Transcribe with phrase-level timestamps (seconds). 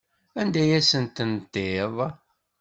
[0.41, 1.95] Anda ay asent-tendiḍ?